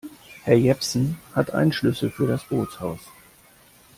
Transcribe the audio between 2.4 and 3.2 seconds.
Bootshaus.